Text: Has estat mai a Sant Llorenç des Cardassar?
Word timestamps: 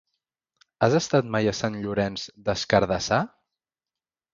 Has 0.87 0.95
estat 1.01 1.29
mai 1.37 1.51
a 1.51 1.55
Sant 1.59 1.79
Llorenç 1.85 2.27
des 2.51 2.67
Cardassar? 2.75 3.25